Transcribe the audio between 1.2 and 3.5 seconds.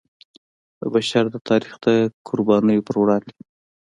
د تاریخ د قربانیو پر وړاندې.